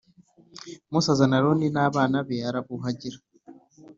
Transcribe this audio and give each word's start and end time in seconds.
Mose 0.91 1.07
azana 1.13 1.35
Aroni 1.39 1.67
n 1.75 1.77
abana 1.87 2.17
be 2.27 2.35
arabuhagira 2.49 3.17